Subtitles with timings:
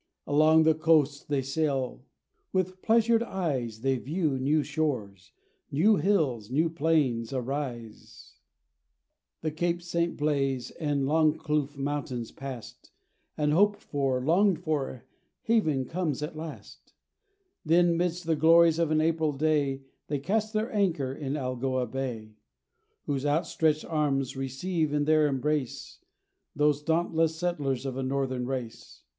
[0.25, 2.03] Along the coast they sail.
[2.51, 5.31] With pleasured eyes They view new shores
[5.69, 8.39] new hills, new plains, arise,
[9.41, 10.17] The Cape St.
[10.17, 12.89] Blaise and Longkloof Mountains past,
[13.37, 15.05] The hoped for, longed for
[15.43, 16.93] haven comes at last;
[17.63, 22.37] Then, 'midst the glories of an April day, They cast their anchor in Algoa Bay,
[23.03, 25.99] Whose outstretched arms receive in their embrace
[26.55, 29.03] Those dauntless settlers of a Northern race.